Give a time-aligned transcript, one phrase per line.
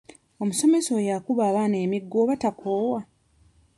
[0.41, 2.99] Omusomesa oyo akuba abaana emiggo oba takoowa?